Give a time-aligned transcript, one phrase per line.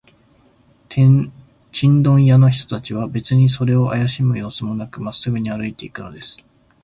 [0.89, 6.43] チンドン屋の人たちは、べつにそれをあやしむようすもなく、まっすぐに歩いていくのです。